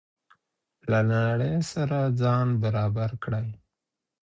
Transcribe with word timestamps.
له 0.91 0.99
نړۍ 1.13 1.55
سره 1.71 1.97
ځان 2.21 2.47
برابر 2.63 3.11
کړئ. 3.23 3.47